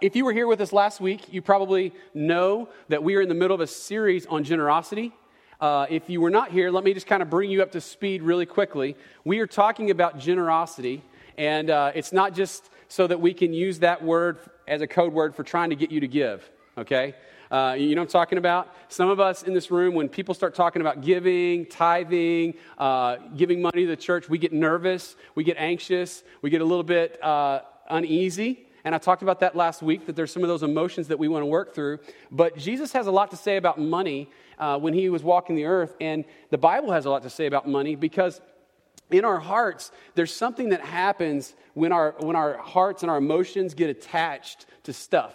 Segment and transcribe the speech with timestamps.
[0.00, 3.28] if you were here with us last week, you probably know that we are in
[3.28, 5.12] the middle of a series on generosity.
[5.60, 7.80] Uh, if you were not here, let me just kind of bring you up to
[7.80, 8.96] speed really quickly.
[9.24, 11.02] We are talking about generosity,
[11.36, 14.38] and uh, it's not just so that we can use that word
[14.68, 17.14] as a code word for trying to get you to give, okay?
[17.50, 18.74] Uh, you know what I'm talking about?
[18.88, 23.60] Some of us in this room, when people start talking about giving, tithing, uh, giving
[23.60, 27.22] money to the church, we get nervous, we get anxious, we get a little bit
[27.24, 28.67] uh, uneasy.
[28.88, 31.28] And I talked about that last week, that there's some of those emotions that we
[31.28, 31.98] want to work through.
[32.30, 35.66] But Jesus has a lot to say about money uh, when he was walking the
[35.66, 35.94] earth.
[36.00, 38.40] And the Bible has a lot to say about money because
[39.10, 43.74] in our hearts, there's something that happens when our, when our hearts and our emotions
[43.74, 45.34] get attached to stuff.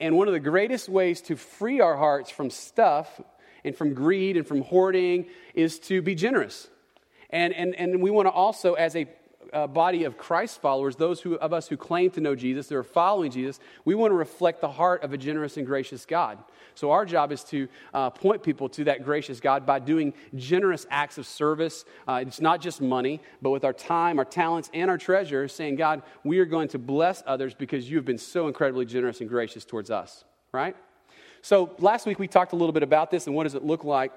[0.00, 3.20] And one of the greatest ways to free our hearts from stuff
[3.62, 6.66] and from greed and from hoarding is to be generous.
[7.30, 9.06] And, and, and we want to also, as a
[9.52, 12.76] uh, body of Christ followers, those who, of us who claim to know Jesus, that
[12.76, 16.38] are following Jesus, we want to reflect the heart of a generous and gracious God.
[16.74, 20.86] So, our job is to uh, point people to that gracious God by doing generous
[20.90, 21.84] acts of service.
[22.08, 25.76] Uh, it's not just money, but with our time, our talents, and our treasure, saying,
[25.76, 29.28] God, we are going to bless others because you have been so incredibly generous and
[29.28, 30.74] gracious towards us, right?
[31.42, 33.84] So, last week we talked a little bit about this and what does it look
[33.84, 34.12] like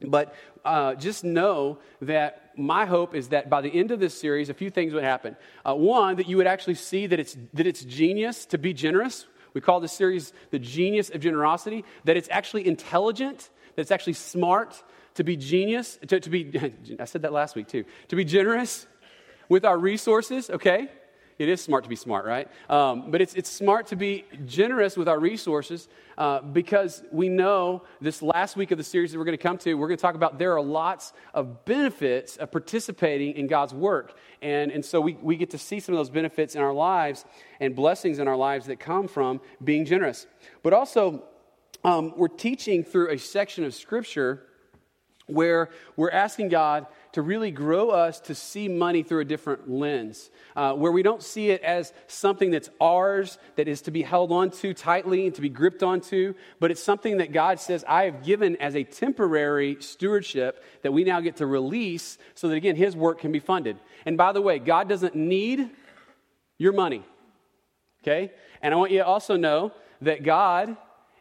[0.00, 4.48] but uh, just know that my hope is that by the end of this series,
[4.48, 5.36] a few things would happen.
[5.64, 9.26] Uh, one, that you would actually see that it's, that it's genius to be generous.
[9.54, 14.14] We call this series the genius of generosity, that it's actually intelligent, that it's actually
[14.14, 14.82] smart
[15.14, 18.86] to be genius, to, to be, I said that last week too, to be generous
[19.48, 20.88] with our resources, okay?
[21.38, 22.48] It is smart to be smart, right?
[22.70, 27.82] Um, but it's, it's smart to be generous with our resources uh, because we know
[28.00, 30.02] this last week of the series that we're going to come to, we're going to
[30.02, 34.16] talk about there are lots of benefits of participating in God's work.
[34.40, 37.26] And, and so we, we get to see some of those benefits in our lives
[37.60, 40.26] and blessings in our lives that come from being generous.
[40.62, 41.22] But also,
[41.84, 44.42] um, we're teaching through a section of Scripture
[45.26, 50.28] where we're asking God to really grow us to see money through a different lens,
[50.54, 54.30] uh, where we don't see it as something that's ours, that is to be held
[54.30, 58.22] onto tightly and to be gripped onto, but it's something that God says, I have
[58.22, 62.94] given as a temporary stewardship that we now get to release so that, again, His
[62.94, 63.78] work can be funded.
[64.04, 65.70] And by the way, God doesn't need
[66.58, 67.02] your money,
[68.02, 68.30] okay?
[68.60, 69.72] And I want you to also know
[70.02, 70.76] that God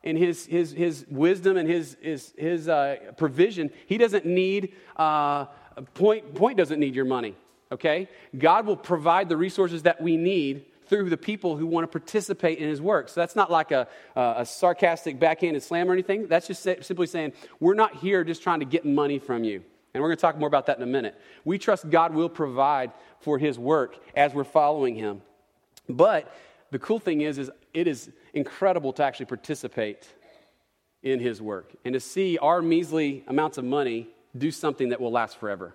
[0.06, 5.45] in his, his, his wisdom and his, his, his uh, provision, he doesn't need uh,
[5.94, 7.36] Point, point doesn't need your money,
[7.72, 8.09] okay?
[8.38, 12.59] God will provide the resources that we need through the people who want to participate
[12.59, 13.09] in his work.
[13.09, 16.28] So that's not like a, a sarcastic backhanded slam or anything.
[16.28, 19.63] That's just simply saying, we're not here just trying to get money from you.
[19.94, 21.19] And we're going to talk more about that in a minute.
[21.44, 25.22] We trust God will provide for his work as we're following him.
[25.90, 26.31] But
[26.72, 30.07] the cool thing is, is it is incredible to actually participate
[31.02, 35.12] in his work and to see our measly amounts of money do something that will
[35.12, 35.73] last forever.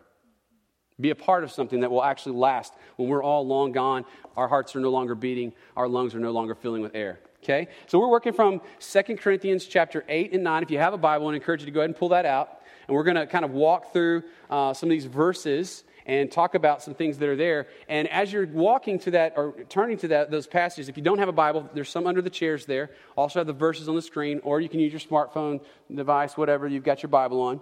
[1.01, 4.05] Be a part of something that will actually last when we're all long gone,
[4.37, 7.21] our hearts are no longer beating, our lungs are no longer filling with air.
[7.43, 7.69] Okay?
[7.87, 10.63] So we're working from 2 Corinthians chapter 8 and 9.
[10.63, 12.61] If you have a Bible, I encourage you to go ahead and pull that out.
[12.87, 16.55] And we're going to kind of walk through uh, some of these verses and talk
[16.55, 17.69] about some things that are there.
[17.89, 21.19] And as you're walking to that or turning to that, those passages, if you don't
[21.19, 22.91] have a Bible, there's some under the chairs there.
[23.17, 25.61] Also have the verses on the screen, or you can use your smartphone
[25.95, 27.61] device, whatever, you've got your Bible on.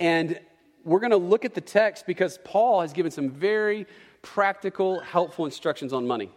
[0.00, 0.40] And
[0.82, 3.86] we're going to look at the text because Paul has given some very
[4.22, 6.30] practical, helpful instructions on money.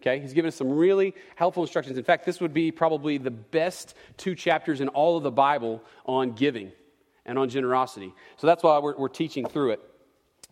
[0.00, 1.96] Okay, he's given us some really helpful instructions.
[1.96, 5.82] In fact, this would be probably the best two chapters in all of the Bible
[6.06, 6.72] on giving
[7.24, 8.12] and on generosity.
[8.36, 9.80] So that's why we're, we're teaching through it.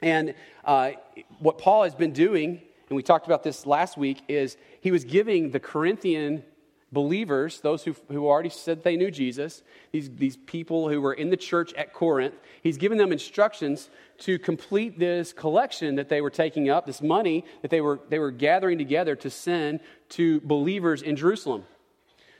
[0.02, 0.34] And
[0.64, 0.92] uh,
[1.40, 5.04] what Paul has been doing, and we talked about this last week, is he was
[5.04, 6.44] giving the Corinthian
[6.92, 9.62] believers, those who, who already said they knew Jesus,
[9.92, 14.38] these, these people who were in the church at Corinth, he's given them instructions to
[14.38, 18.32] complete this collection that they were taking up, this money that they were, they were
[18.32, 19.80] gathering together to send
[20.10, 21.64] to believers in Jerusalem.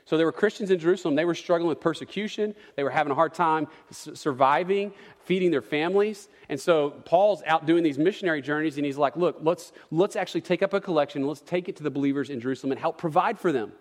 [0.05, 1.15] So there were Christians in Jerusalem.
[1.15, 2.53] They were struggling with persecution.
[2.75, 4.91] They were having a hard time surviving,
[5.23, 6.27] feeding their families.
[6.49, 10.41] And so Paul's out doing these missionary journeys, and he's like, look, let's, let's actually
[10.41, 11.25] take up a collection.
[11.25, 13.71] Let's take it to the believers in Jerusalem and help provide for them.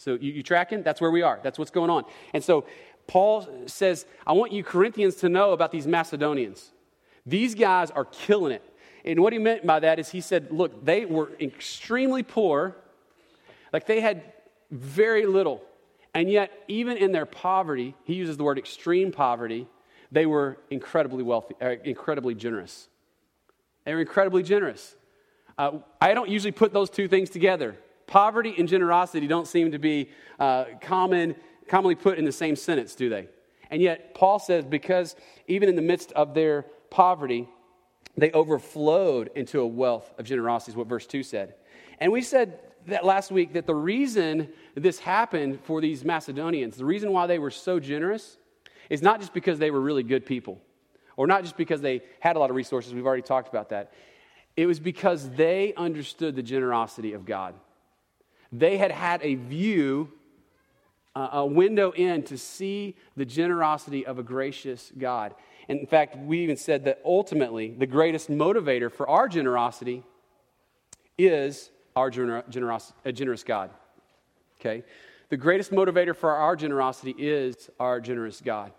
[0.00, 0.82] So you, you tracking?
[0.82, 1.38] That's where we are.
[1.42, 2.04] That's what's going on.
[2.32, 2.64] And so
[3.06, 6.72] Paul says, I want you Corinthians to know about these Macedonians.
[7.26, 8.62] These guys are killing it.
[9.04, 12.76] And what he meant by that is he said, look, they were extremely poor,
[13.74, 14.22] like they had
[14.70, 15.60] very little.
[16.14, 19.68] And yet, even in their poverty, he uses the word extreme poverty,
[20.10, 22.88] they were incredibly wealthy, uh, incredibly generous.
[23.84, 24.96] They were incredibly generous.
[25.58, 27.76] Uh, I don't usually put those two things together
[28.10, 30.10] Poverty and generosity don't seem to be
[30.40, 31.36] uh, common,
[31.68, 33.28] commonly put in the same sentence, do they?
[33.70, 35.14] And yet, Paul says because
[35.46, 37.48] even in the midst of their poverty,
[38.16, 41.54] they overflowed into a wealth of generosity, is what verse 2 said.
[42.00, 42.58] And we said
[42.88, 47.38] that last week that the reason this happened for these Macedonians, the reason why they
[47.38, 48.38] were so generous,
[48.88, 50.60] is not just because they were really good people,
[51.16, 52.92] or not just because they had a lot of resources.
[52.92, 53.92] We've already talked about that.
[54.56, 57.54] It was because they understood the generosity of God.
[58.52, 60.12] They had had a view,
[61.14, 65.34] uh, a window in to see the generosity of a gracious God.
[65.68, 70.02] And in fact, we even said that ultimately the greatest motivator for our generosity
[71.16, 73.70] is our gener- generos- a generous God.
[74.58, 74.84] Okay?
[75.28, 78.72] The greatest motivator for our generosity is our generous God.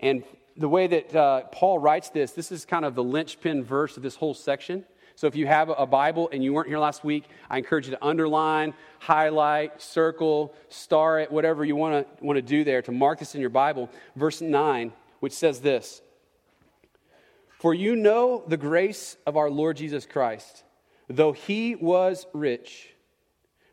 [0.00, 0.24] And
[0.56, 4.02] the way that uh, Paul writes this, this is kind of the linchpin verse of
[4.02, 4.84] this whole section.
[5.16, 7.92] So if you have a Bible and you weren't here last week, I encourage you
[7.92, 12.92] to underline, highlight, circle, star it, whatever you want to want to do there to
[12.92, 13.90] mark this in your Bible.
[14.16, 16.02] Verse 9, which says this
[17.60, 20.64] For you know the grace of our Lord Jesus Christ,
[21.08, 22.92] though he was rich,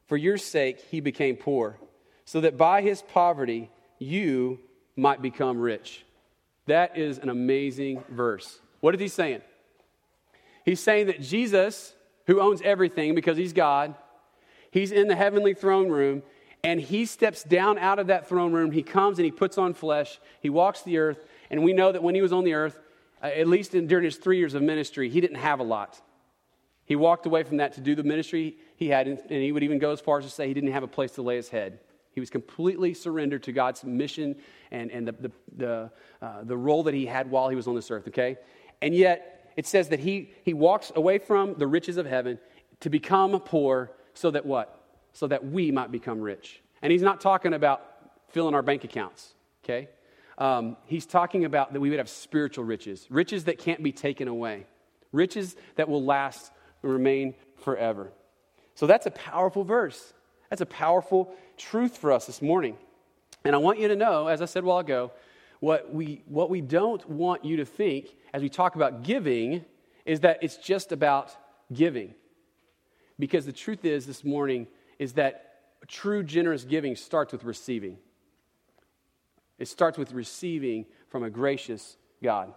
[0.06, 1.80] for your sake he became poor,
[2.24, 4.60] so that by his poverty you
[4.96, 6.06] might become rich.
[6.68, 8.60] That is an amazing verse.
[8.80, 9.42] What is he saying?
[10.66, 11.94] He's saying that Jesus,
[12.28, 13.96] who owns everything because he's God,
[14.72, 16.24] he's in the heavenly throne room,
[16.64, 18.72] and he steps down out of that throne room.
[18.72, 22.04] He comes and he puts on flesh, he walks the earth, and we know that
[22.04, 22.80] when he was on the earth,
[23.24, 26.00] uh, at least in, during his three years of ministry, he didn't have a lot.
[26.86, 29.80] He walked away from that to do the ministry he had, and he would even
[29.80, 31.80] go as far as to say he didn't have a place to lay his head.
[32.14, 34.36] He was completely surrendered to God's mission
[34.72, 35.92] and, and the, the, the,
[36.22, 38.38] uh, the role that he had while he was on this earth, okay?
[38.82, 42.40] And yet, it says that he, he walks away from the riches of heaven
[42.80, 44.84] to become poor so that what?
[45.14, 46.64] So that we might become rich.
[46.82, 47.86] And he's not talking about
[48.30, 49.88] filling our bank accounts, okay?
[50.40, 54.28] Um, he's talking about that we would have spiritual riches, riches that can't be taken
[54.28, 54.66] away,
[55.12, 58.12] riches that will last and remain forever.
[58.74, 60.12] So that's a powerful verse.
[60.50, 62.78] That's a powerful truth for us this morning.
[63.44, 65.12] And I want you to know, as I said a while ago,
[65.62, 69.64] what we, what we don't want you to think as we talk about giving
[70.06, 71.36] is that it's just about
[71.72, 72.16] giving.
[73.20, 74.68] Because the truth is, this morning,
[74.98, 77.98] is that true generous giving starts with receiving.
[79.60, 82.52] It starts with receiving from a gracious God.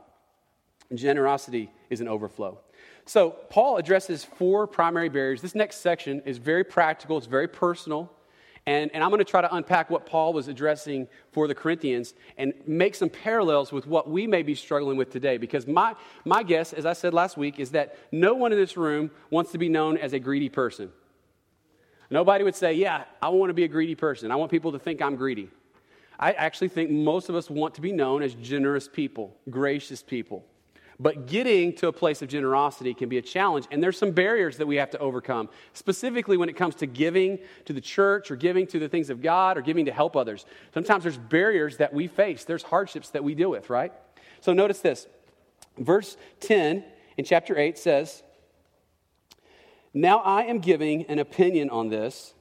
[0.95, 2.59] Generosity is an overflow.
[3.05, 5.43] So, Paul addresses four primary barriers.
[5.43, 8.14] This next section is very practical, it's very personal.
[8.67, 12.15] And, and I'm going to try to unpack what Paul was addressing for the Corinthians
[12.39, 15.37] and make some parallels with what we may be struggling with today.
[15.37, 15.95] Because my,
[16.25, 19.53] my guess, as I said last week, is that no one in this room wants
[19.53, 20.91] to be known as a greedy person.
[22.11, 24.31] Nobody would say, Yeah, I want to be a greedy person.
[24.31, 25.51] I want people to think I'm greedy.
[26.19, 30.45] I actually think most of us want to be known as generous people, gracious people.
[31.01, 34.59] But getting to a place of generosity can be a challenge, and there's some barriers
[34.59, 38.37] that we have to overcome, specifically when it comes to giving to the church or
[38.37, 40.47] giving to the things of God or giving to help others.
[40.73, 43.93] Sometimes there's barriers that we face, there's hardships that we deal with, right?
[44.41, 45.09] So notice this.
[45.79, 46.85] Verse 10
[47.17, 48.23] in chapter 8 says,
[49.93, 52.35] Now I am giving an opinion on this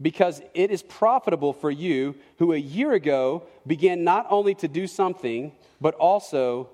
[0.00, 4.86] because it is profitable for you who a year ago began not only to do
[4.86, 6.70] something, but also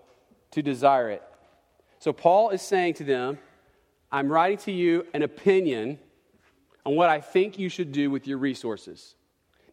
[0.53, 1.23] to desire it.
[1.99, 3.39] So Paul is saying to them,
[4.11, 5.99] I'm writing to you an opinion
[6.87, 9.15] on what I think you should do with your resources.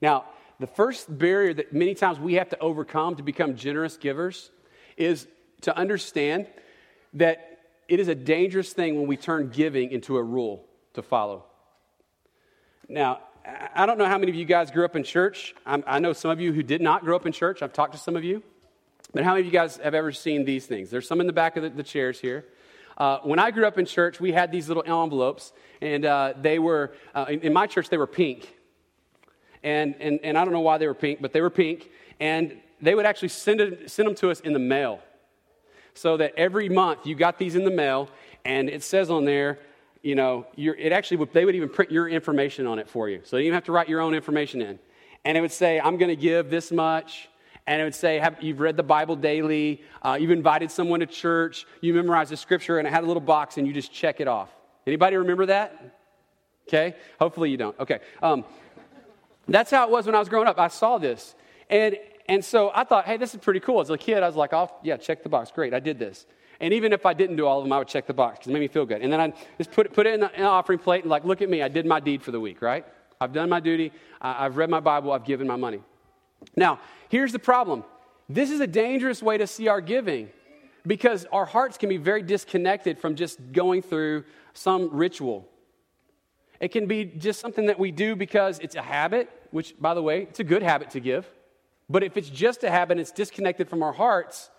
[0.01, 0.25] Now,
[0.59, 4.51] the first barrier that many times we have to overcome to become generous givers
[4.97, 5.27] is
[5.61, 6.47] to understand
[7.13, 11.45] that it is a dangerous thing when we turn giving into a rule to follow.
[12.89, 13.19] Now,
[13.75, 15.53] I don't know how many of you guys grew up in church.
[15.65, 17.61] i know some of you who did not grow up in church.
[17.61, 18.41] I've talked to some of you.
[19.15, 20.89] But how many of you guys have ever seen these things?
[20.89, 22.43] There's some in the back of the, the chairs here.
[22.97, 26.59] Uh, when I grew up in church, we had these little envelopes, and uh, they
[26.59, 28.53] were, uh, in, in, my church, they were pink.
[29.63, 31.89] And, and, and I don't know why they were pink, but they were pink.
[32.19, 34.99] And they would actually send, it, send them to us in the mail.
[35.93, 38.09] So that every month you got these in the mail,
[38.43, 39.59] and it says on there,
[40.01, 43.21] you know, it actually would, they would even print your information on it for you.
[43.23, 44.77] So you didn't have to write your own information in.
[45.23, 47.29] And it would say, I'm going to give this much
[47.67, 51.05] and it would say, have, You've read the Bible daily, uh, you've invited someone to
[51.05, 54.19] church, you memorized the scripture, and it had a little box, and you just check
[54.19, 54.49] it off.
[54.85, 55.99] Anybody remember that?
[56.67, 56.95] Okay?
[57.19, 57.77] Hopefully you don't.
[57.79, 57.99] Okay.
[58.21, 58.45] Um,
[59.47, 60.59] that's how it was when I was growing up.
[60.59, 61.35] I saw this.
[61.69, 63.81] And, and so I thought, hey, this is pretty cool.
[63.81, 65.51] As a kid, I was like, oh, yeah, check the box.
[65.51, 66.25] Great, I did this.
[66.59, 68.49] And even if I didn't do all of them, I would check the box because
[68.49, 69.01] it made me feel good.
[69.01, 71.49] And then I just put, put it in the offering plate and, like, look at
[71.49, 72.85] me, I did my deed for the week, right?
[73.19, 73.91] I've done my duty,
[74.21, 75.81] I, I've read my Bible, I've given my money.
[76.55, 77.83] Now, here's the problem
[78.29, 80.29] this is a dangerous way to see our giving
[80.85, 84.23] because our hearts can be very disconnected from just going through
[84.53, 85.47] some ritual.
[86.59, 90.01] It can be just something that we do because it's a habit, which, by the
[90.01, 91.27] way, it's a good habit to give.
[91.89, 94.49] But if it's just a habit it's disconnected from our hearts,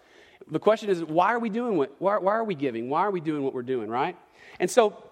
[0.48, 1.94] the question is, why are we doing what?
[1.98, 2.88] Why, why are we giving?
[2.88, 4.16] Why are we doing what we're doing, right?
[4.60, 5.02] And so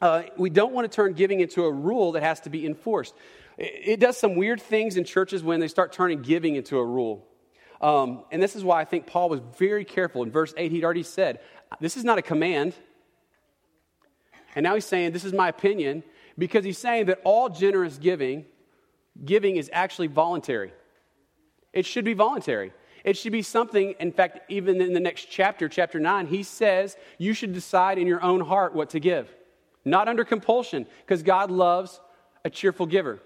[0.00, 3.14] uh, we don't want to turn giving into a rule that has to be enforced.
[3.56, 7.26] It, does some weird things in churches when they start turning giving into a rule.
[7.80, 10.22] Um, and this is why I think Paul was very careful.
[10.22, 11.40] In verse 8, he'd already said,
[11.80, 12.74] This is not a command.
[14.54, 16.02] And now he's saying, This is my opinion,
[16.36, 18.44] because he's saying that all generous giving,
[19.24, 20.72] giving is actually voluntary.
[21.72, 22.72] It should be voluntary.
[23.04, 26.96] It should be something, in fact, even in the next chapter, chapter 9, he says
[27.18, 29.28] you should decide in your own heart what to give,
[29.84, 32.00] not under compulsion, because God loves
[32.44, 33.20] a cheerful giver.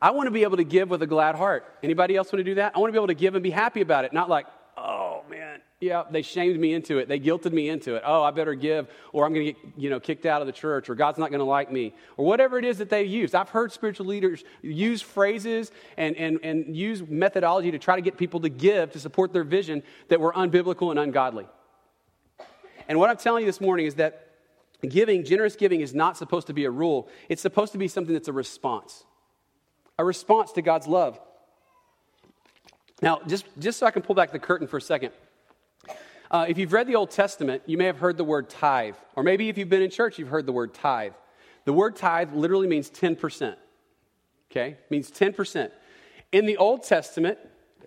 [0.00, 1.64] I want to be able to give with a glad heart.
[1.82, 2.72] Anybody else want to do that?
[2.74, 5.22] I want to be able to give and be happy about it, not like, oh
[5.30, 7.08] man, yeah, they shamed me into it.
[7.08, 8.02] They guilted me into it.
[8.06, 10.52] Oh, I better give, or I'm going to get you know kicked out of the
[10.52, 13.34] church, or God's not going to like me, or whatever it is that they use.
[13.34, 18.16] I've heard spiritual leaders use phrases and, and, and use methodology to try to get
[18.16, 21.46] people to give to support their vision that were unbiblical and ungodly.
[22.88, 24.30] And what I'm telling you this morning is that
[24.88, 27.08] giving, generous giving, is not supposed to be a rule.
[27.28, 29.04] It's supposed to be something that's a response,
[29.98, 31.18] a response to God's love.
[33.02, 35.12] Now, just, just so I can pull back the curtain for a second.
[36.30, 38.96] Uh, if you've read the Old Testament, you may have heard the word tithe.
[39.14, 41.12] Or maybe if you've been in church, you've heard the word tithe.
[41.64, 43.56] The word tithe literally means 10%.
[44.50, 44.76] Okay?
[44.90, 45.70] Means 10%.
[46.32, 47.38] In the Old Testament,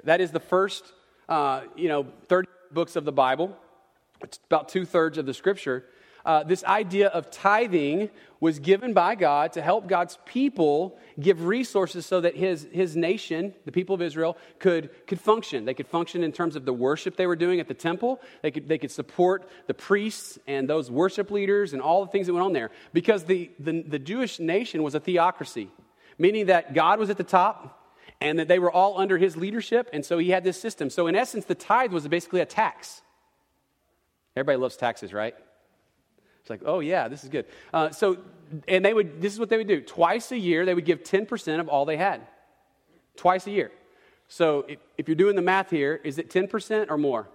[0.03, 0.93] that is the first,
[1.27, 3.55] uh, you know, 30 books of the Bible,
[4.21, 5.85] it's about two thirds of the scripture
[6.25, 8.09] uh, this idea of tithing
[8.39, 13.53] was given by God to help God's people give resources so that his, his nation,
[13.65, 15.65] the people of Israel, could, could function.
[15.65, 18.21] They could function in terms of the worship they were doing at the temple.
[18.41, 22.27] They could, they could support the priests and those worship leaders and all the things
[22.27, 22.71] that went on there.
[22.93, 25.69] Because the, the, the Jewish nation was a theocracy,
[26.17, 27.75] meaning that God was at the top
[28.21, 29.89] and that they were all under his leadership.
[29.93, 30.89] And so he had this system.
[30.89, 33.01] So, in essence, the tithe was basically a tax.
[34.35, 35.35] Everybody loves taxes, right?
[36.49, 37.45] It's like, oh, yeah, this is good.
[37.71, 38.17] Uh, so,
[38.67, 39.81] and they would, this is what they would do.
[39.81, 42.21] Twice a year, they would give 10% of all they had.
[43.15, 43.71] Twice a year.
[44.27, 47.29] So, if, if you're doing the math here, is it 10% or more?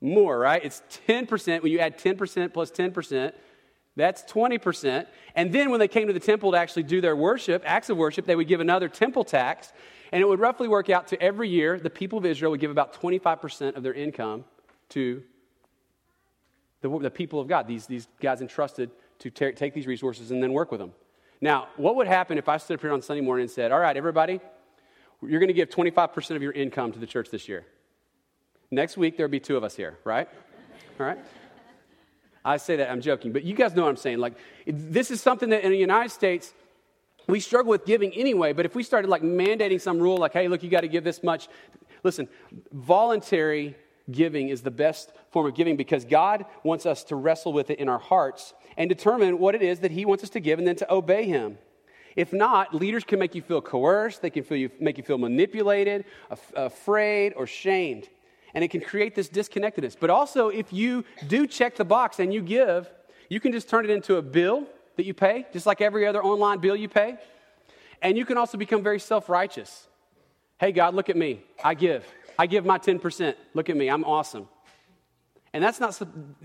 [0.00, 0.64] More, right?
[0.64, 1.62] It's 10%.
[1.62, 3.32] When you add 10% plus 10%,
[3.96, 5.06] that's 20%.
[5.34, 7.98] And then when they came to the temple to actually do their worship, acts of
[7.98, 9.70] worship, they would give another temple tax.
[10.12, 12.70] And it would roughly work out to every year, the people of Israel would give
[12.70, 14.46] about 25% of their income
[14.90, 15.22] to
[16.84, 20.52] the, the people of God, these, these guys entrusted to take these resources and then
[20.52, 20.92] work with them.
[21.40, 23.78] Now, what would happen if I stood up here on Sunday morning and said, All
[23.78, 24.38] right, everybody,
[25.22, 27.64] you're going to give 25% of your income to the church this year?
[28.70, 30.28] Next week, there'll be two of us here, right?
[31.00, 31.18] All right?
[32.44, 34.18] I say that, I'm joking, but you guys know what I'm saying.
[34.18, 34.34] Like,
[34.66, 36.52] this is something that in the United States,
[37.26, 40.48] we struggle with giving anyway, but if we started like mandating some rule, like, hey,
[40.48, 41.48] look, you got to give this much,
[42.02, 42.28] listen,
[42.72, 43.74] voluntary
[44.10, 47.78] giving is the best form of giving because God wants us to wrestle with it
[47.78, 50.68] in our hearts and determine what it is that He wants us to give and
[50.68, 51.58] then to obey Him.
[52.16, 55.18] If not, leaders can make you feel coerced, they can feel you, make you feel
[55.18, 58.08] manipulated, af- afraid, or shamed.
[58.54, 59.96] And it can create this disconnectedness.
[59.98, 62.88] But also, if you do check the box and you give,
[63.28, 66.22] you can just turn it into a bill that you pay, just like every other
[66.22, 67.18] online bill you pay.
[68.00, 69.88] And you can also become very self righteous.
[70.58, 71.42] Hey, God, look at me.
[71.64, 72.06] I give.
[72.38, 73.34] I give my 10%.
[73.54, 74.48] Look at me, I'm awesome.
[75.52, 76.00] And that's not,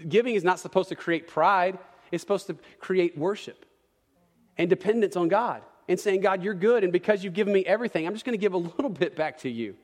[0.08, 1.80] giving is not supposed to create pride,
[2.12, 3.66] it's supposed to create worship
[4.58, 8.06] and dependence on God and saying, God, you're good, and because you've given me everything,
[8.06, 9.76] I'm just going to give a little bit back to you.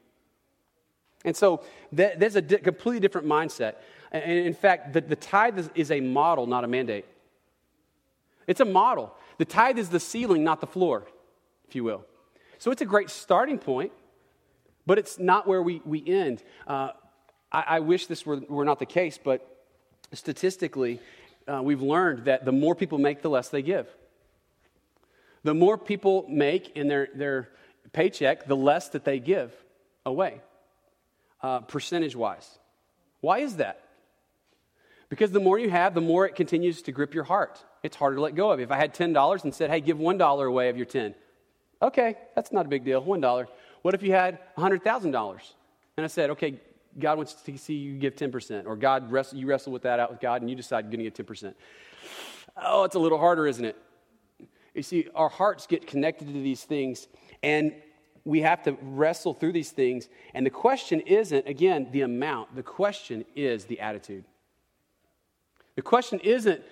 [1.24, 3.76] And so that, there's a completely different mindset.
[4.12, 7.06] And in fact, the, the tithe is a model, not a mandate.
[8.48, 9.16] It's a model.
[9.40, 11.08] The tithe is the ceiling, not the floor,
[11.68, 12.06] if you will.
[12.60, 13.92] So it's a great starting point.
[14.86, 16.44] But it's not where we, we end.
[16.68, 16.92] Uh,
[17.52, 19.48] I, I, wish this were, were not the case, but
[20.14, 21.00] statistically,
[21.48, 23.88] uh, we've learned that the more people make, the less they give.
[25.44, 27.50] The more people make in their, their
[27.94, 29.54] paycheck, the less that they give
[30.06, 30.42] away,
[31.42, 32.60] uh, percentage wise.
[33.22, 33.82] Why is that?
[35.10, 37.64] Because the more you have, the more it continues to grip your heart.
[37.84, 38.60] It's harder to let go of.
[38.60, 41.14] If I had $10 and said, hey, give $1 away of your 10,
[41.82, 43.48] okay, that's not a big deal, $1.
[43.86, 45.40] What if you had $100,000?
[45.96, 46.60] And I said, okay,
[46.98, 50.10] God wants to see you give 10%, or God wrestle, you wrestle with that out
[50.10, 51.54] with God and you decide you're going to get 10%.
[52.58, 53.78] Oh, it's a little harder, isn't it?
[54.74, 57.08] You see, our hearts get connected to these things,
[57.44, 57.76] and
[58.24, 60.10] we have to wrestle through these things.
[60.34, 64.26] And the question isn't, again, the amount, the question is the attitude.
[65.76, 66.64] The question isn't,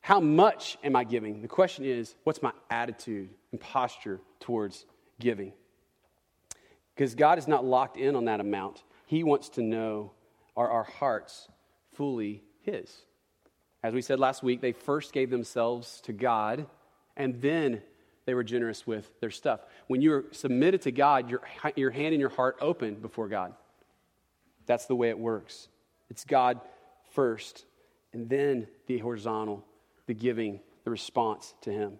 [0.00, 1.42] how much am I giving?
[1.42, 4.84] The question is, what's my attitude and posture towards
[5.20, 5.52] giving?
[6.94, 8.82] Because God is not locked in on that amount.
[9.06, 10.12] He wants to know
[10.56, 11.48] are our hearts
[11.94, 13.02] fully His?
[13.82, 16.66] As we said last week, they first gave themselves to God
[17.16, 17.82] and then
[18.26, 19.60] they were generous with their stuff.
[19.86, 21.42] When you're submitted to God, your,
[21.76, 23.54] your hand and your heart open before God.
[24.66, 25.68] That's the way it works.
[26.08, 26.60] It's God
[27.10, 27.64] first,
[28.12, 29.64] and then the horizontal,
[30.06, 31.98] the giving, the response to Him.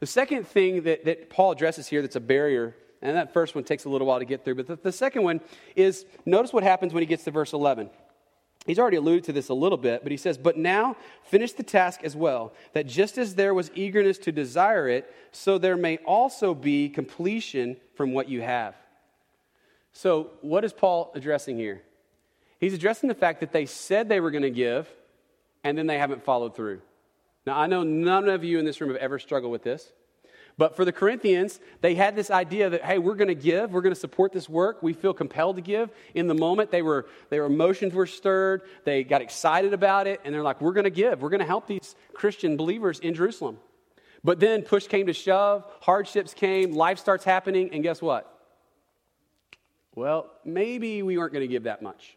[0.00, 3.64] The second thing that, that Paul addresses here that's a barrier and that first one
[3.64, 4.56] takes a little while to get through.
[4.56, 5.40] But the, the second one
[5.76, 7.90] is notice what happens when he gets to verse 11.
[8.66, 11.62] He's already alluded to this a little bit, but he says, But now finish the
[11.62, 15.96] task as well, that just as there was eagerness to desire it, so there may
[15.98, 18.74] also be completion from what you have.
[19.92, 21.82] So, what is Paul addressing here?
[22.60, 24.88] He's addressing the fact that they said they were going to give,
[25.64, 26.82] and then they haven't followed through.
[27.46, 29.92] Now, I know none of you in this room have ever struggled with this.
[30.58, 33.80] But for the Corinthians, they had this idea that, hey, we're going to give, we're
[33.80, 34.82] going to support this work.
[34.82, 35.88] We feel compelled to give.
[36.14, 38.62] In the moment, they were, their emotions were stirred.
[38.84, 41.22] They got excited about it, and they're like, we're going to give.
[41.22, 43.58] We're going to help these Christian believers in Jerusalem.
[44.24, 48.26] But then push came to shove, hardships came, life starts happening, and guess what?
[49.94, 52.16] Well, maybe we weren't going to give that much.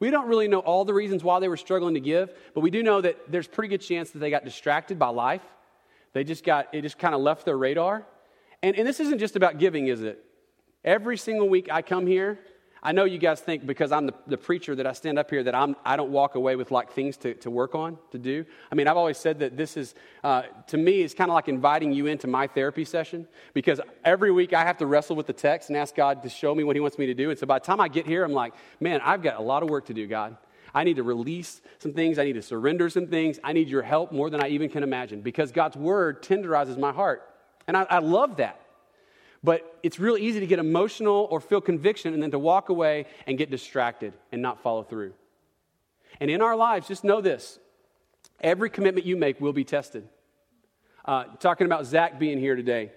[0.00, 2.70] We don't really know all the reasons why they were struggling to give, but we
[2.70, 5.42] do know that there's pretty good chance that they got distracted by life
[6.16, 8.06] they just got, it just kind of left their radar.
[8.62, 10.24] And, and this isn't just about giving, is it?
[10.82, 12.38] Every single week I come here,
[12.82, 15.42] I know you guys think because I'm the, the preacher that I stand up here
[15.42, 18.46] that I'm, I don't walk away with like things to, to work on, to do.
[18.72, 19.94] I mean, I've always said that this is,
[20.24, 24.32] uh, to me, it's kind of like inviting you into my therapy session because every
[24.32, 26.76] week I have to wrestle with the text and ask God to show me what
[26.76, 27.28] He wants me to do.
[27.28, 29.62] And so by the time I get here, I'm like, man, I've got a lot
[29.62, 30.38] of work to do, God.
[30.76, 32.18] I need to release some things.
[32.18, 33.40] I need to surrender some things.
[33.42, 36.92] I need your help more than I even can imagine because God's word tenderizes my
[36.92, 37.26] heart.
[37.66, 38.60] And I, I love that.
[39.42, 43.06] But it's real easy to get emotional or feel conviction and then to walk away
[43.26, 45.14] and get distracted and not follow through.
[46.20, 47.58] And in our lives, just know this
[48.42, 50.06] every commitment you make will be tested.
[51.06, 52.92] Uh, talking about Zach being here today,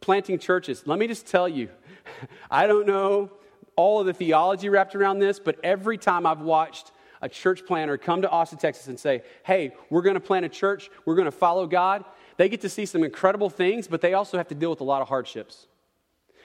[0.00, 1.68] planting churches, let me just tell you,
[2.50, 3.30] I don't know
[3.76, 6.90] all of the theology wrapped around this, but every time I've watched
[7.26, 10.48] a church planter come to Austin, Texas and say, hey, we're going to plant a
[10.48, 12.04] church, we're going to follow God,
[12.36, 14.84] they get to see some incredible things, but they also have to deal with a
[14.84, 15.66] lot of hardships.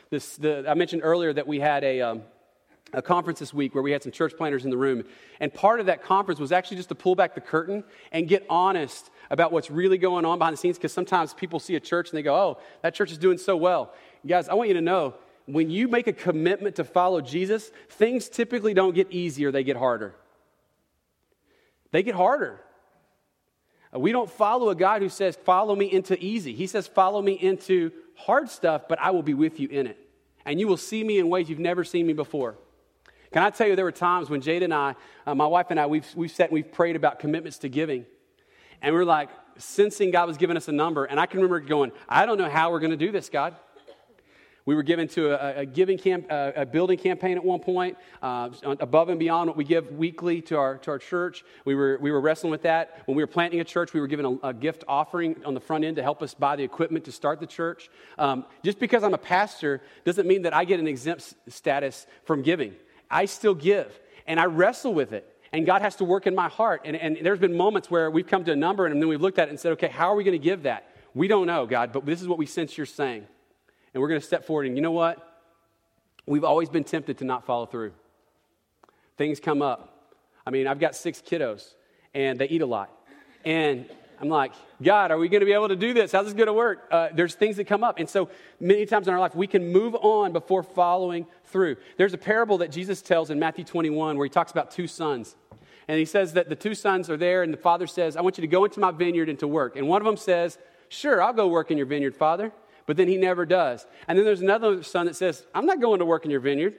[0.10, 2.24] This, the, I mentioned earlier that we had a, um,
[2.94, 5.04] a conference this week where we had some church planters in the room.
[5.40, 8.44] And part of that conference was actually just to pull back the curtain and get
[8.50, 12.10] honest about what's really going on behind the scenes because sometimes people see a church
[12.10, 13.94] and they go, oh, that church is doing so well.
[14.26, 15.14] Guys, I want you to know
[15.46, 19.78] when you make a commitment to follow Jesus, things typically don't get easier, they get
[19.78, 20.16] harder
[21.92, 22.62] they get harder.
[23.94, 26.54] Uh, we don't follow a God who says, Follow me into easy.
[26.54, 29.98] He says, Follow me into hard stuff, but I will be with you in it.
[30.46, 32.58] And you will see me in ways you've never seen me before.
[33.32, 35.80] Can I tell you, there were times when Jade and I, uh, my wife and
[35.80, 38.06] I, we've, we've sat and we've prayed about commitments to giving.
[38.82, 41.06] And we're like, sensing God was giving us a number.
[41.06, 43.56] And I can remember going, I don't know how we're going to do this, God.
[44.66, 47.98] We were given to a, a giving camp, a, a, building campaign at one point,
[48.22, 51.44] uh, above and beyond what we give weekly to our, to our church.
[51.66, 53.02] We were, we were wrestling with that.
[53.06, 55.60] When we were planting a church, we were given a, a gift offering on the
[55.60, 57.90] front end to help us buy the equipment to start the church.
[58.20, 62.44] Um, just because I'm a pastor doesn't mean that I get an exempt status from
[62.44, 62.76] giving.
[63.10, 66.48] I still give, and I wrestle with it and God has to work in my
[66.48, 66.84] heart.
[66.86, 69.38] And, and, there's been moments where we've come to a number and then we've looked
[69.38, 70.88] at it and said, okay, how are we going to give that?
[71.14, 73.28] We don't know, God, but this is what we sense you're saying
[73.94, 74.68] and we're going to step forward.
[74.68, 75.28] And you know what?
[76.26, 77.94] We've always been tempted to not follow through.
[79.18, 80.14] Things come up.
[80.46, 81.74] I mean, I've got six kiddos,
[82.14, 82.90] and they eat a lot.
[83.44, 83.86] And
[84.20, 86.12] I'm like, God, are we going to be able to do this?
[86.12, 86.88] How's this going to work?
[86.92, 88.00] Uh, there's things that come up.
[88.00, 91.78] And so many times in our life, we can move on before following through.
[91.98, 95.36] There's a parable that Jesus tells in Matthew 21 where he talks about two sons.
[95.88, 98.38] And he says that the two sons are there, and the father says, I want
[98.38, 99.76] you to go into my vineyard and to work.
[99.76, 102.52] And one of them says, Sure, I'll go work in your vineyard, father
[102.92, 103.88] but then he never does.
[104.10, 106.74] And then there's another son that says, I'm not going to work in your vineyard.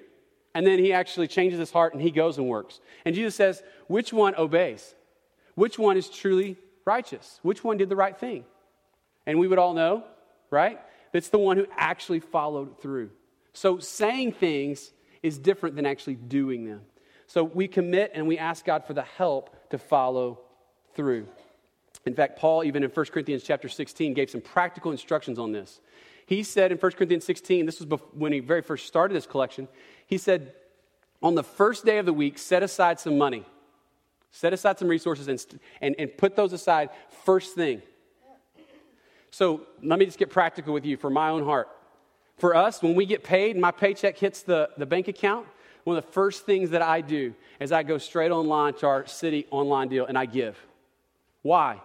[0.54, 2.82] And then he actually changes his heart and he goes and works.
[3.06, 4.94] And Jesus says, Which one obeys?
[5.54, 7.40] Which one is truly righteous?
[7.40, 8.44] Which one did the right thing?
[9.26, 10.04] And we would all know,
[10.50, 10.78] right?
[11.14, 13.08] It's the one who actually followed through.
[13.54, 16.82] So saying things is different than actually doing them.
[17.26, 20.40] So we commit and we ask God for the help to follow
[20.94, 21.26] through.
[22.04, 25.80] In fact, Paul, even in 1 Corinthians chapter 16, gave some practical instructions on this.
[26.26, 29.68] He said in 1 Corinthians 16, this was when he very first started this collection,
[30.06, 30.54] he said,
[31.22, 33.44] on the first day of the week, set aside some money,
[34.32, 36.90] set aside some resources, and, and, and put those aside
[37.24, 37.82] first thing.
[39.30, 41.68] So let me just get practical with you for my own heart.
[42.36, 45.46] For us, when we get paid and my paycheck hits the, the bank account,
[45.84, 49.06] one of the first things that I do is I go straight online to our
[49.06, 50.58] city online deal and I give.
[51.42, 51.80] Why?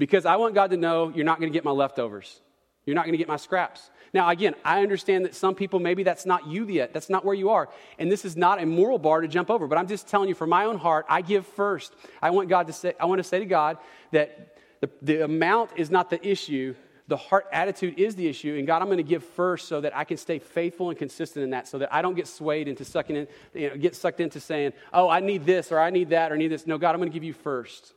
[0.00, 2.40] Because I want God to know you're not going to get my leftovers.
[2.86, 3.90] You're not going to get my scraps.
[4.14, 6.94] Now, again, I understand that some people, maybe that's not you yet.
[6.94, 7.68] That's not where you are.
[7.98, 9.66] And this is not a moral bar to jump over.
[9.66, 11.94] But I'm just telling you, for my own heart, I give first.
[12.22, 13.76] I want God to say, I want to say to God
[14.12, 16.74] that the, the amount is not the issue.
[17.06, 18.56] The heart attitude is the issue.
[18.56, 21.44] And God, I'm going to give first so that I can stay faithful and consistent
[21.44, 24.20] in that so that I don't get swayed into sucking in, you know, get sucked
[24.20, 26.66] into saying, oh, I need this or I need that or I need this.
[26.66, 27.92] No, God, I'm going to give you first.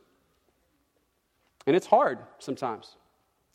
[1.66, 2.96] And it's hard sometimes,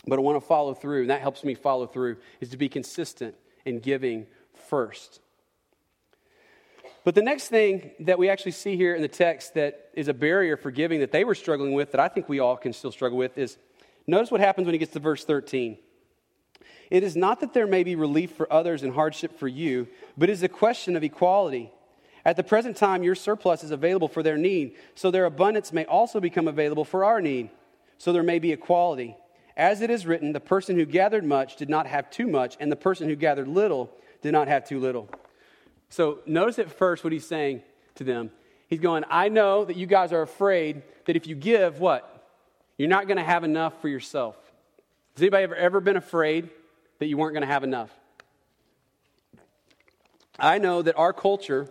[0.08, 1.02] but I want to follow through.
[1.02, 4.26] And that helps me follow through is to be consistent in giving
[4.68, 5.22] first.
[7.04, 10.14] But the next thing that we actually see here in the text that is a
[10.14, 12.92] barrier for giving that they were struggling with, that I think we all can still
[12.92, 13.58] struggle with, is
[14.06, 15.78] notice what happens when he gets to verse 13.
[16.92, 20.30] It is not that there may be relief for others and hardship for you, but
[20.30, 21.72] it is a question of equality.
[22.26, 25.86] At the present time, your surplus is available for their need, so their abundance may
[25.86, 27.50] also become available for our need
[28.00, 29.16] so there may be equality.
[29.56, 32.72] As it is written, the person who gathered much did not have too much, and
[32.72, 35.10] the person who gathered little did not have too little.
[35.90, 37.62] So notice at first what he's saying
[37.96, 38.32] to them.
[38.68, 42.28] He's going, I know that you guys are afraid that if you give, what?
[42.78, 44.38] You're not going to have enough for yourself.
[45.16, 46.50] Has anybody ever, ever been afraid
[47.00, 47.92] that you weren't going to have enough?
[50.40, 51.68] I know that our culture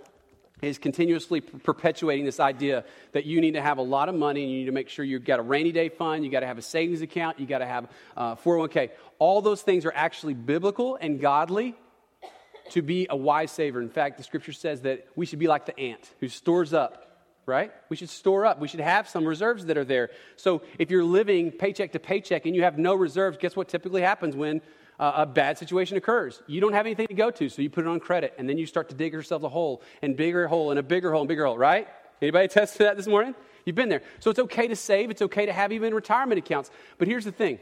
[0.62, 4.52] is continuously perpetuating this idea that you need to have a lot of money and
[4.52, 6.58] you need to make sure you've got a rainy day fund, you've got to have
[6.58, 8.90] a savings account, you've got to have uh, 401k.
[9.18, 11.74] All those things are actually biblical and godly
[12.70, 13.80] to be a wise saver.
[13.80, 17.26] In fact, the scripture says that we should be like the ant who stores up,
[17.46, 17.72] right?
[17.88, 18.60] We should store up.
[18.60, 20.10] We should have some reserves that are there.
[20.36, 24.02] So if you're living paycheck to paycheck and you have no reserves, guess what typically
[24.02, 24.60] happens when
[24.98, 26.42] uh, a bad situation occurs.
[26.46, 28.58] You don't have anything to go to, so you put it on credit, and then
[28.58, 31.28] you start to dig yourself a hole, and bigger hole, and a bigger hole, and
[31.28, 31.88] bigger hole, right?
[32.20, 33.34] Anybody attest to that this morning?
[33.64, 34.02] You've been there.
[34.20, 36.70] So it's okay to save, it's okay to have even retirement accounts.
[36.98, 37.58] But here's the thing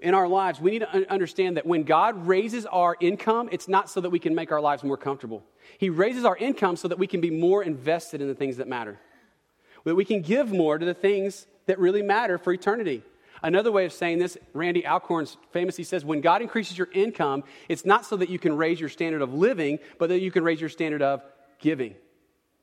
[0.00, 3.88] in our lives, we need to understand that when God raises our income, it's not
[3.88, 5.42] so that we can make our lives more comfortable.
[5.78, 8.68] He raises our income so that we can be more invested in the things that
[8.68, 9.00] matter,
[9.84, 13.02] that we can give more to the things that really matter for eternity.
[13.44, 17.84] Another way of saying this, Randy Alcorn famously says, when God increases your income, it's
[17.84, 20.58] not so that you can raise your standard of living, but that you can raise
[20.62, 21.22] your standard of
[21.58, 21.94] giving.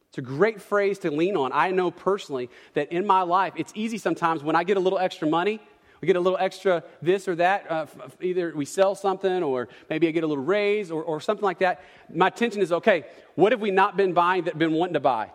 [0.09, 1.51] It's a great phrase to lean on.
[1.53, 4.97] I know personally that in my life, it's easy sometimes when I get a little
[4.97, 5.61] extra money,
[6.01, 7.69] we get a little extra this or that.
[7.69, 7.85] Uh,
[8.19, 11.59] either we sell something or maybe I get a little raise or, or something like
[11.59, 11.83] that.
[12.11, 15.29] My attention is okay, what have we not been buying that been wanting to buy?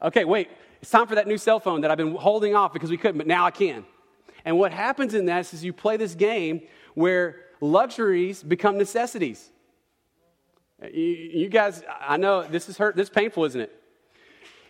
[0.00, 0.48] Okay, wait,
[0.80, 3.18] it's time for that new cell phone that I've been holding off because we couldn't,
[3.18, 3.84] but now I can.
[4.44, 6.62] And what happens in that is you play this game
[6.94, 9.50] where luxuries become necessities.
[10.92, 13.80] You, guys, I know this is hurt, this is painful, isn't it?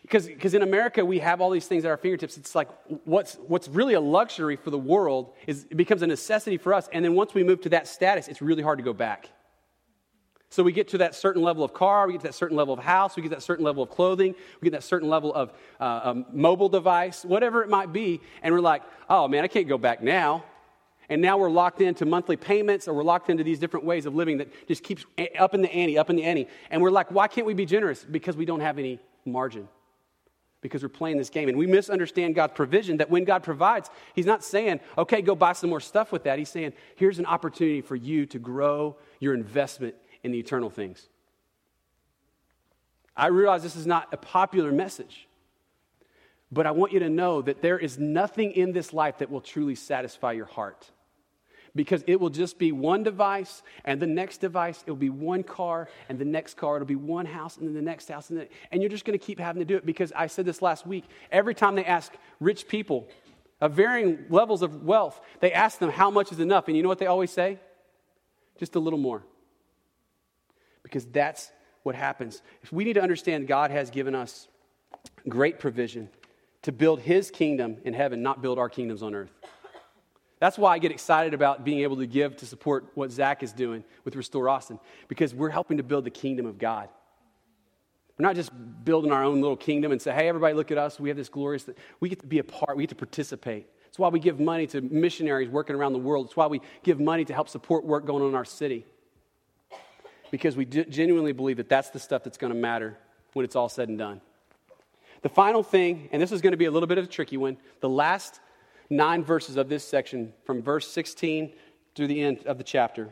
[0.03, 2.37] Because, because in America, we have all these things at our fingertips.
[2.37, 2.69] It's like
[3.05, 6.89] what's, what's really a luxury for the world is, it becomes a necessity for us.
[6.93, 9.31] And then once we move to that status, it's really hard to go back.
[10.55, 12.73] So we get to that certain level of car, we get to that certain level
[12.75, 15.53] of house, we get that certain level of clothing, we get that certain level of
[15.81, 19.67] uh, um, mobile device, whatever it might be, and we're like, oh man, I can't
[19.67, 20.45] go back now.
[21.09, 24.15] And now we're locked into monthly payments or we're locked into these different ways of
[24.15, 25.05] living that just keeps
[25.37, 26.47] up in the ante, up in the ante.
[26.71, 28.05] And we're like, why can't we be generous?
[28.05, 29.67] Because we don't have any margin.
[30.61, 31.49] Because we're playing this game.
[31.49, 35.53] And we misunderstand God's provision that when God provides, He's not saying, okay, go buy
[35.53, 36.39] some more stuff with that.
[36.39, 41.07] He's saying, here's an opportunity for you to grow your investment in the eternal things.
[43.17, 45.29] I realize this is not a popular message,
[46.51, 49.41] but I want you to know that there is nothing in this life that will
[49.41, 50.91] truly satisfy your heart.
[51.77, 55.89] Because it will just be one device, and the next device, it'll be one car,
[56.09, 58.49] and the next car, it'll be one house, and then the next house, and, the,
[58.71, 59.85] and you're just gonna keep having to do it.
[59.85, 63.09] Because I said this last week every time they ask rich people
[63.61, 66.89] of varying levels of wealth, they ask them how much is enough, and you know
[66.89, 67.59] what they always say?
[68.57, 69.25] Just a little more
[70.85, 71.51] because that's
[71.83, 72.43] what happens.
[72.63, 74.47] If we need to understand God has given us
[75.29, 76.09] great provision
[76.63, 79.33] to build his kingdom in heaven, not build our kingdoms on earth.
[80.39, 83.53] That's why I get excited about being able to give to support what Zach is
[83.53, 86.89] doing with Restore Austin, because we're helping to build the kingdom of God.
[88.19, 88.53] We're not just
[88.85, 91.01] building our own little kingdom and say, hey, everybody, look at us.
[91.01, 91.75] We have this glorious thing.
[92.01, 93.67] We get to be a part, we get to participate.
[93.89, 96.27] It's why we give money to missionaries working around the world.
[96.27, 98.87] It's why we give money to help support work going on in our city.
[100.31, 102.97] Because we genuinely believe that that's the stuff that's going to matter
[103.35, 104.21] when it's all said and done.
[105.23, 107.37] The final thing, and this is going to be a little bit of a tricky
[107.37, 108.41] one, the last
[108.91, 111.53] nine verses of this section, from verse 16
[111.95, 113.09] through the end of the chapter,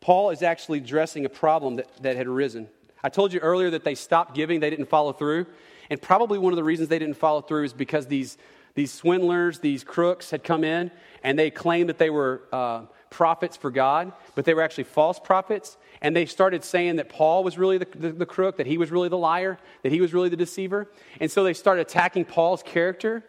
[0.00, 2.68] Paul is actually addressing a problem that, that had arisen.
[3.04, 5.46] I told you earlier that they stopped giving, they didn't follow through.
[5.90, 8.38] And probably one of the reasons they didn't follow through is because these,
[8.74, 10.90] these swindlers, these crooks had come in
[11.22, 15.20] and they claimed that they were uh, prophets for God, but they were actually false
[15.20, 15.76] prophets.
[16.00, 18.90] And they started saying that Paul was really the, the, the crook, that he was
[18.90, 20.90] really the liar, that he was really the deceiver.
[21.20, 23.22] And so they started attacking Paul's character.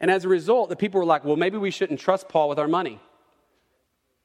[0.00, 2.58] And as a result, the people were like, well, maybe we shouldn't trust Paul with
[2.58, 3.00] our money.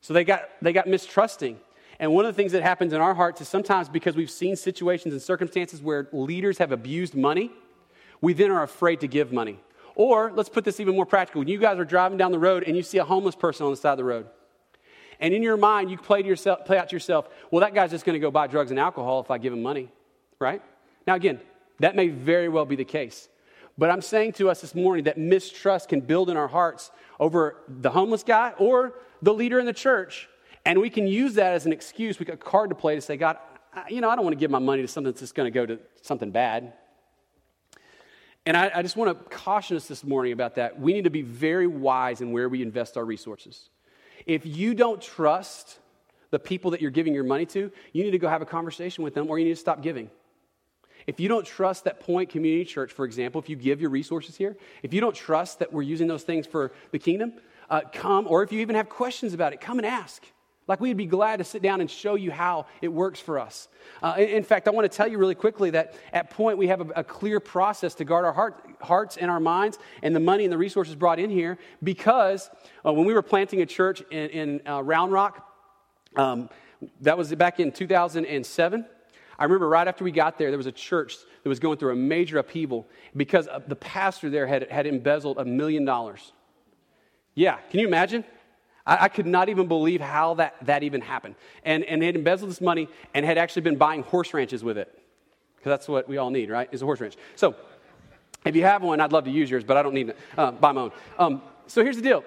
[0.01, 1.57] So they got, they got mistrusting.
[1.99, 4.55] And one of the things that happens in our hearts is sometimes because we've seen
[4.55, 7.51] situations and circumstances where leaders have abused money,
[8.19, 9.59] we then are afraid to give money.
[9.95, 11.39] Or let's put this even more practical.
[11.39, 13.71] When you guys are driving down the road and you see a homeless person on
[13.71, 14.27] the side of the road,
[15.23, 17.89] and in your mind you play, to yourself, play out to yourself, well, that guy's
[17.89, 19.91] just going to go buy drugs and alcohol if I give him money,
[20.37, 20.61] right?
[21.07, 21.39] Now, again,
[21.79, 23.29] that may very well be the case.
[23.77, 27.55] But I'm saying to us this morning that mistrust can build in our hearts over
[27.67, 30.29] the homeless guy or the leader in the church
[30.65, 33.01] and we can use that as an excuse, we got a card to play to
[33.01, 33.37] say, God,
[33.89, 35.51] you know, I don't want to give my money to something that's just going to
[35.51, 36.73] go to something bad.
[38.45, 40.79] And I, I just want to caution us this morning about that.
[40.79, 43.69] We need to be very wise in where we invest our resources.
[44.25, 45.79] If you don't trust
[46.31, 49.03] the people that you're giving your money to, you need to go have a conversation
[49.03, 50.09] with them or you need to stop giving.
[51.05, 54.35] If you don't trust that Point Community Church, for example, if you give your resources
[54.35, 57.33] here, if you don't trust that we're using those things for the kingdom,
[57.69, 60.23] uh, come, or if you even have questions about it, come and ask.
[60.67, 63.67] Like, we'd be glad to sit down and show you how it works for us.
[64.01, 66.81] Uh, in, fact, I want to tell you really quickly that at Point, we have
[66.81, 70.45] a, a clear process to guard our heart, hearts and our minds and the money
[70.45, 72.49] and the resources brought in here because
[72.85, 75.49] uh, when we were planting a church in, in uh, Round Rock,
[76.15, 76.49] um,
[77.01, 78.85] that was back in 2007.
[79.37, 81.91] I remember right after we got there, there was a church that was going through
[81.91, 86.31] a major upheaval because the pastor there had, had embezzled a million dollars.
[87.35, 88.23] Yeah, can you imagine?
[88.85, 91.35] I, I, could not even believe how that, that even happened.
[91.63, 94.77] And, and they had embezzled this money and had actually been buying horse ranches with
[94.77, 94.93] it.
[95.55, 96.67] Because that's what we all need, right?
[96.71, 97.15] Is a horse ranch.
[97.35, 97.55] So
[98.45, 100.17] if you have one, I'd love to use yours, but I don't need it.
[100.37, 100.91] Uh, buy my own.
[101.17, 102.23] Um, so here's the deal.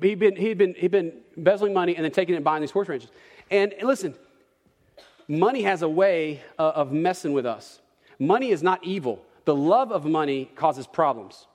[0.00, 2.70] He'd been, he'd, been, he'd been embezzling money and then taking it and buying these
[2.70, 3.10] horse ranches.
[3.50, 4.14] And, and listen,
[5.26, 7.80] money has a way uh, of messing with us.
[8.18, 9.24] Money is not evil.
[9.44, 11.46] The love of money causes problems.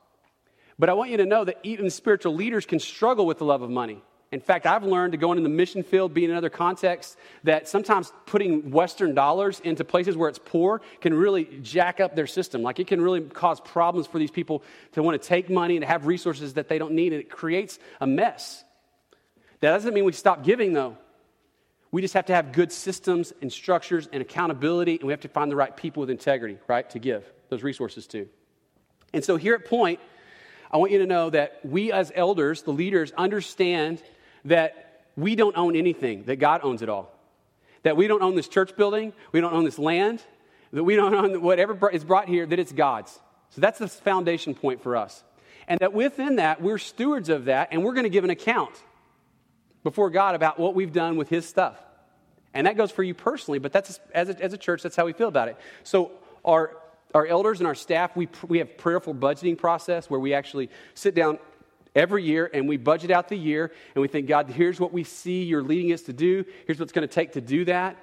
[0.79, 3.61] But I want you to know that even spiritual leaders can struggle with the love
[3.61, 4.03] of money.
[4.31, 7.69] In fact, I've learned to go into the mission field, being in other contexts, that
[7.69, 12.61] sometimes putting Western dollars into places where it's poor can really jack up their system.
[12.61, 14.63] Like it can really cause problems for these people
[14.93, 17.79] to want to take money and have resources that they don't need, and it creates
[18.01, 18.65] a mess.
[19.61, 20.97] That doesn't mean we stop giving, though.
[21.89, 25.29] We just have to have good systems and structures and accountability, and we have to
[25.29, 28.27] find the right people with integrity, right, to give those resources to.
[29.13, 30.01] And so here at Point,
[30.69, 34.03] I want you to know that we as elders, the leaders, understand
[34.45, 37.11] that we don't own anything, that God owns it all.
[37.83, 40.21] That we don't own this church building, we don't own this land,
[40.73, 43.17] that we don't own whatever is brought here, that it's God's.
[43.51, 45.23] So that's the foundation point for us.
[45.67, 48.73] And that within that, we're stewards of that, and we're going to give an account
[49.83, 51.77] before God about what we've done with His stuff.
[52.53, 55.05] And that goes for you personally, but that's as a, as a church, that's how
[55.05, 55.57] we feel about it.
[55.83, 56.11] So
[56.43, 56.71] our
[57.13, 61.15] our elders and our staff, we, we have prayerful budgeting process where we actually sit
[61.15, 61.39] down
[61.97, 65.03] every year and we budget out the year and we think, God, here's what we
[65.03, 66.45] see you're leading us to do.
[66.65, 67.97] Here's what's going to take to do that.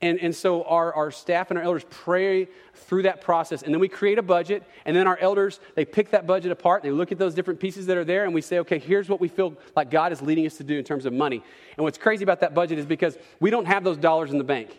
[0.00, 3.62] And, and so our, our staff and our elders pray through that process.
[3.62, 4.62] And then we create a budget.
[4.84, 6.82] And then our elders, they pick that budget apart.
[6.82, 8.24] They look at those different pieces that are there.
[8.24, 10.76] And we say, okay, here's what we feel like God is leading us to do
[10.78, 11.42] in terms of money.
[11.76, 14.44] And what's crazy about that budget is because we don't have those dollars in the
[14.44, 14.78] bank.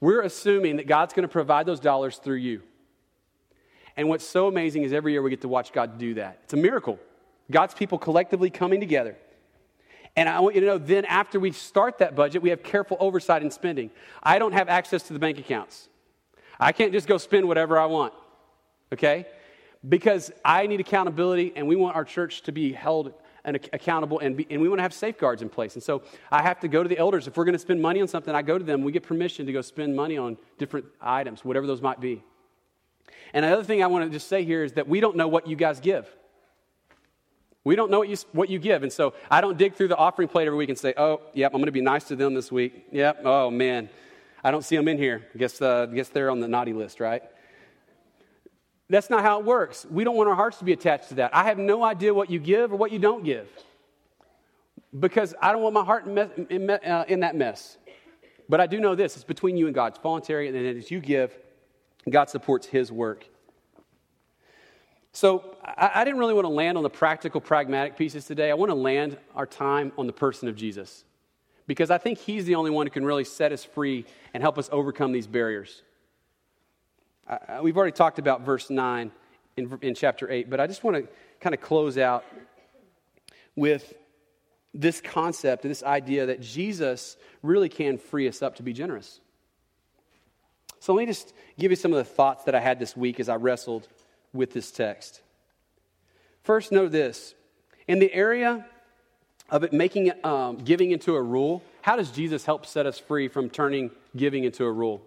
[0.00, 2.62] We're assuming that God's going to provide those dollars through you.
[3.96, 6.40] And what's so amazing is every year we get to watch God do that.
[6.42, 6.98] It's a miracle.
[7.50, 9.16] God's people collectively coming together.
[10.16, 12.96] And I want you to know then, after we start that budget, we have careful
[13.00, 13.90] oversight in spending.
[14.22, 15.88] I don't have access to the bank accounts.
[16.58, 18.14] I can't just go spend whatever I want,
[18.92, 19.26] okay?
[19.88, 23.12] Because I need accountability, and we want our church to be held
[23.44, 25.74] and accountable, and, be, and we want to have safeguards in place.
[25.74, 27.26] And so I have to go to the elders.
[27.26, 28.82] If we're going to spend money on something, I go to them.
[28.82, 32.22] We get permission to go spend money on different items, whatever those might be.
[33.34, 35.46] And another thing I want to just say here is that we don't know what
[35.46, 36.08] you guys give.
[37.64, 38.82] We don't know what you, what you give.
[38.82, 41.52] And so I don't dig through the offering plate every week and say, oh, yep,
[41.54, 42.86] I'm going to be nice to them this week.
[42.92, 43.88] Yep, oh, man.
[44.42, 45.26] I don't see them in here.
[45.36, 47.22] Guess, uh, guess they're on the naughty list, right?
[48.90, 49.86] That's not how it works.
[49.90, 51.34] We don't want our hearts to be attached to that.
[51.34, 53.48] I have no idea what you give or what you don't give
[54.98, 57.78] because I don't want my heart in, in, uh, in that mess.
[58.48, 59.94] But I do know this it's between you and God.
[59.94, 61.36] It's voluntary, and as you give,
[62.08, 63.26] God supports His work.
[65.14, 68.50] So I, I didn't really want to land on the practical, pragmatic pieces today.
[68.50, 71.04] I want to land our time on the person of Jesus
[71.66, 74.58] because I think He's the only one who can really set us free and help
[74.58, 75.82] us overcome these barriers.
[77.28, 79.12] Uh, we've already talked about verse 9
[79.56, 81.08] in, in chapter 8, but I just want to
[81.40, 82.24] kind of close out
[83.54, 83.94] with
[84.74, 89.20] this concept, this idea that Jesus really can free us up to be generous.
[90.80, 93.20] So let me just give you some of the thoughts that I had this week
[93.20, 93.88] as I wrestled
[94.34, 95.22] with this text.
[96.42, 97.34] First, know this
[97.88, 98.66] in the area
[99.50, 103.28] of it making um, giving into a rule, how does Jesus help set us free
[103.28, 105.02] from turning giving into a rule?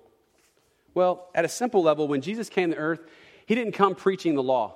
[0.94, 3.02] Well, at a simple level, when Jesus came to earth,
[3.46, 4.76] he didn't come preaching the law.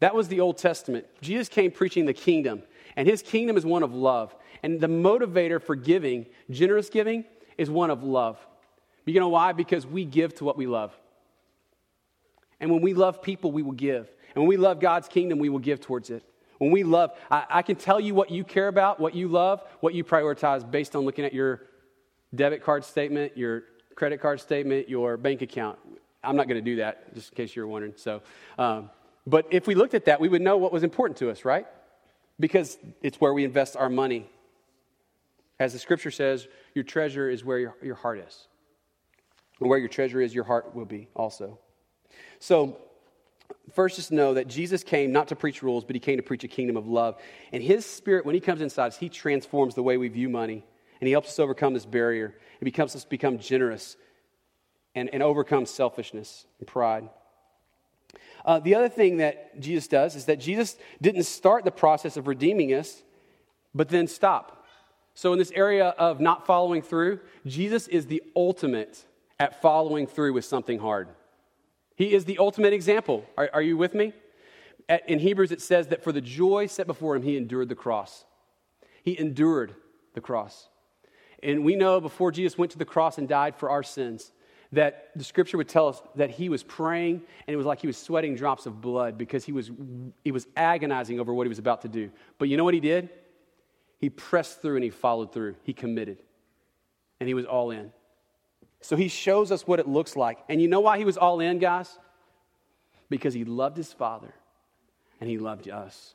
[0.00, 1.06] That was the Old Testament.
[1.20, 2.62] Jesus came preaching the kingdom,
[2.96, 4.34] and his kingdom is one of love.
[4.62, 7.24] And the motivator for giving, generous giving,
[7.56, 8.44] is one of love.
[9.04, 9.52] You know why?
[9.52, 10.96] Because we give to what we love.
[12.62, 14.08] And when we love people, we will give.
[14.34, 16.22] And when we love God's kingdom, we will give towards it.
[16.58, 19.64] When we love, I, I, can tell you what you care about, what you love,
[19.80, 21.62] what you prioritize based on looking at your
[22.32, 23.64] debit card statement, your
[23.96, 25.76] credit card statement, your bank account.
[26.22, 27.94] I'm not going to do that, just in case you're wondering.
[27.96, 28.22] So,
[28.58, 28.90] um,
[29.26, 31.66] but if we looked at that, we would know what was important to us, right?
[32.38, 34.30] Because it's where we invest our money.
[35.58, 38.46] As the scripture says, your treasure is where your, your heart is.
[39.58, 41.58] And where your treasure is, your heart will be also.
[42.42, 42.76] So,
[43.72, 46.42] first, just know that Jesus came not to preach rules, but he came to preach
[46.42, 47.16] a kingdom of love.
[47.52, 50.64] And his spirit, when he comes inside us, he transforms the way we view money.
[51.00, 52.34] And he helps us overcome this barrier.
[52.58, 53.96] He becomes us become generous
[54.96, 57.08] and, and overcome selfishness and pride.
[58.44, 62.26] Uh, the other thing that Jesus does is that Jesus didn't start the process of
[62.26, 63.04] redeeming us,
[63.72, 64.66] but then stop.
[65.14, 69.04] So, in this area of not following through, Jesus is the ultimate
[69.38, 71.06] at following through with something hard.
[72.02, 73.24] He is the ultimate example.
[73.38, 74.12] Are, are you with me?
[74.88, 77.76] At, in Hebrews, it says that for the joy set before him, he endured the
[77.76, 78.24] cross.
[79.04, 79.76] He endured
[80.14, 80.68] the cross.
[81.44, 84.32] And we know before Jesus went to the cross and died for our sins,
[84.72, 87.86] that the scripture would tell us that he was praying and it was like he
[87.86, 89.70] was sweating drops of blood because he was,
[90.24, 92.10] he was agonizing over what he was about to do.
[92.38, 93.10] But you know what he did?
[94.00, 95.54] He pressed through and he followed through.
[95.62, 96.18] He committed.
[97.20, 97.92] And he was all in.
[98.82, 100.38] So he shows us what it looks like.
[100.48, 101.98] And you know why he was all in, guys?
[103.08, 104.34] Because he loved his father
[105.20, 106.14] and he loved us.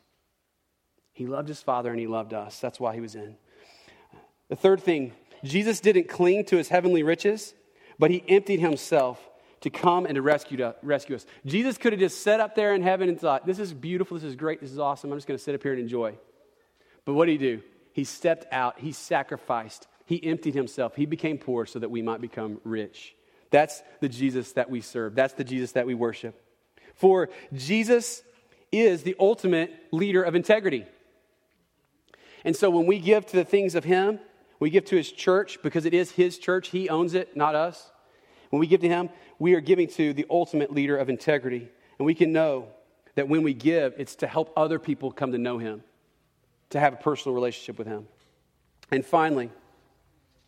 [1.14, 2.60] He loved his father and he loved us.
[2.60, 3.38] That's why he was in.
[4.50, 7.54] The third thing, Jesus didn't cling to his heavenly riches,
[7.98, 9.20] but he emptied himself
[9.62, 11.26] to come and to rescue, to rescue us.
[11.46, 14.24] Jesus could have just sat up there in heaven and thought, This is beautiful, this
[14.24, 15.12] is great, this is awesome.
[15.12, 16.16] I'm just going to sit up here and enjoy.
[17.06, 17.62] But what did he do?
[17.94, 20.96] He stepped out, he sacrificed, he emptied himself.
[20.96, 23.14] He became poor so that we might become rich.
[23.52, 25.16] That's the Jesus that we serve.
[25.16, 26.42] That's the Jesus that we worship.
[26.96, 28.24] For Jesus
[28.72, 30.86] is the ultimate leader of integrity.
[32.46, 34.20] And so when we give to the things of Him,
[34.62, 36.70] we give to His church because it is His church.
[36.70, 37.92] He owns it, not us.
[38.50, 41.68] When we give to Him, we are giving to the ultimate leader of integrity.
[42.00, 42.70] And we can know
[43.16, 45.84] that when we give, it's to help other people come to know Him,
[46.70, 48.08] to have a personal relationship with Him.
[48.90, 49.52] And finally,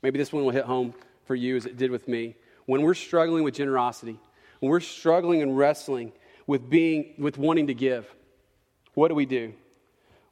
[0.02, 0.94] Maybe this one will hit home
[1.26, 2.36] for you as it did with me.
[2.66, 4.20] When we're struggling with generosity,
[4.60, 6.12] when we're struggling and wrestling
[6.48, 8.08] with being with wanting to give,
[8.94, 9.54] what do we do?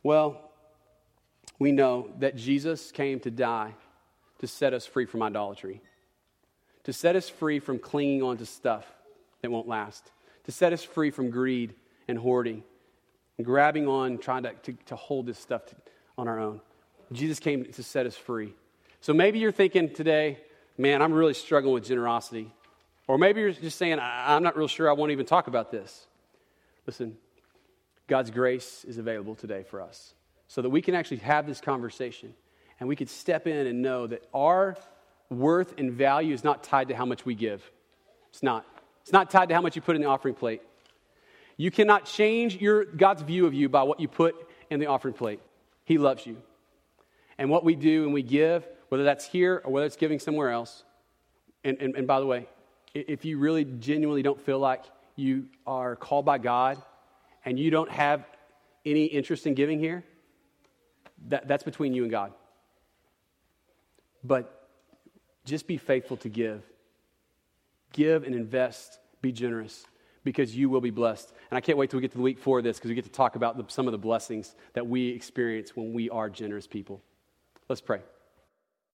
[0.03, 0.41] Well,
[1.59, 3.73] we know that Jesus came to die
[4.39, 5.81] to set us free from idolatry,
[6.83, 8.85] to set us free from clinging on to stuff
[9.41, 10.11] that won't last,
[10.45, 11.73] to set us free from greed
[12.07, 12.63] and hoarding,
[13.37, 15.75] and grabbing on, trying to, to, to hold this stuff to,
[16.17, 16.61] on our own.
[17.11, 18.53] Jesus came to set us free.
[19.01, 20.39] So maybe you're thinking today,
[20.77, 22.53] man, I'm really struggling with generosity.
[23.07, 26.07] Or maybe you're just saying, I'm not real sure I won't even talk about this.
[26.85, 27.17] Listen,
[28.07, 30.13] God's grace is available today for us
[30.47, 32.33] so that we can actually have this conversation
[32.79, 34.75] and we could step in and know that our
[35.29, 37.69] worth and value is not tied to how much we give.
[38.29, 38.65] It's not.
[39.01, 40.61] It's not tied to how much you put in the offering plate.
[41.55, 44.35] You cannot change your, God's view of you by what you put
[44.69, 45.39] in the offering plate.
[45.85, 46.37] He loves you.
[47.37, 50.51] And what we do and we give whether that's here or whether it's giving somewhere
[50.51, 50.83] else.
[51.63, 52.47] And, and, and by the way,
[52.93, 54.83] if you really genuinely don't feel like
[55.15, 56.81] you are called by God
[57.45, 58.25] and you don't have
[58.85, 60.03] any interest in giving here,
[61.27, 62.33] that, that's between you and God.
[64.23, 64.69] But
[65.45, 66.63] just be faithful to give.
[67.93, 69.85] Give and invest, be generous,
[70.23, 71.33] because you will be blessed.
[71.49, 72.95] And I can't wait till we get to the week four of this because we
[72.95, 76.29] get to talk about the, some of the blessings that we experience when we are
[76.29, 77.01] generous people.
[77.69, 78.01] Let's pray.